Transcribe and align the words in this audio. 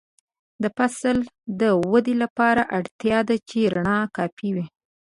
د 0.61 0.63
فصل 0.77 1.17
د 1.61 1.61
ودې 1.91 2.15
لپاره 2.23 2.61
اړتیا 2.77 3.19
ده 3.29 3.35
چې 3.49 3.59
رڼا 3.75 3.99
کافي 4.17 4.49
وي. 4.55 4.65